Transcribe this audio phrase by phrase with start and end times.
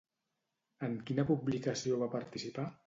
[0.87, 2.71] En quina publicació va participar?